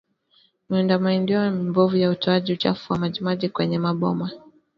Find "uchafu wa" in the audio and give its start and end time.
2.53-2.99